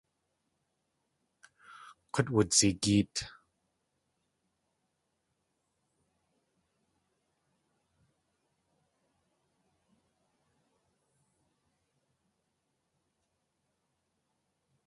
[2.13, 3.15] K̲ut wudzigeet.